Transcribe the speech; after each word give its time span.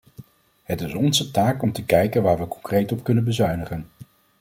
Het 0.63 0.81
is 0.81 0.93
onze 0.93 1.31
taak 1.31 1.61
om 1.61 1.71
te 1.71 1.85
kijken 1.85 2.23
waar 2.23 2.37
we 2.37 2.47
concreet 2.47 2.91
op 2.91 3.03
kunnen 3.03 3.23
bezuinigen. 3.23 3.87